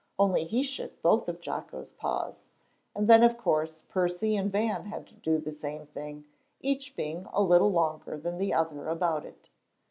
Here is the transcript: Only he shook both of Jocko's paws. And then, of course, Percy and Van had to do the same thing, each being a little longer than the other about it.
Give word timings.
Only 0.17 0.45
he 0.45 0.63
shook 0.63 0.99
both 1.03 1.29
of 1.29 1.39
Jocko's 1.41 1.91
paws. 1.91 2.47
And 2.95 3.07
then, 3.07 3.21
of 3.21 3.37
course, 3.37 3.83
Percy 3.87 4.35
and 4.35 4.51
Van 4.51 4.85
had 4.85 5.05
to 5.05 5.13
do 5.13 5.37
the 5.37 5.51
same 5.51 5.85
thing, 5.85 6.25
each 6.59 6.95
being 6.95 7.27
a 7.33 7.43
little 7.43 7.69
longer 7.71 8.17
than 8.17 8.39
the 8.39 8.51
other 8.51 8.87
about 8.87 9.25
it. 9.27 9.49